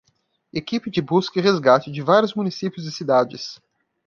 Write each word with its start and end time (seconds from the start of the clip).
Equipe 0.51 0.89
de 0.89 0.99
busca 0.99 1.37
e 1.37 1.43
resgate 1.43 1.91
de 1.91 2.01
vários 2.01 2.33
municípios 2.33 2.87
e 2.87 2.91
cidades 2.91 3.61